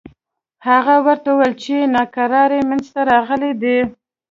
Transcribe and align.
هغه 0.67 0.95
ورته 1.05 1.29
وویل 1.31 1.53
چې 1.63 1.91
ناکراری 1.95 2.59
منځته 2.69 2.99
راغلي 3.11 3.51
دي. 3.61 3.79